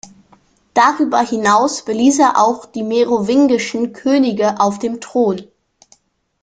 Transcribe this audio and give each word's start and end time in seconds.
Darüber 0.73 1.19
hinaus 1.21 1.85
beließ 1.85 2.17
er 2.17 2.39
auch 2.41 2.65
die 2.65 2.81
merowingischen 2.81 3.93
Könige 3.93 4.59
auf 4.59 4.79
dem 4.79 4.99
Thron. 4.99 5.43